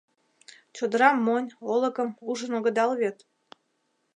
[0.75, 3.17] Чодырам монь, олыкым ужын огыдал вет?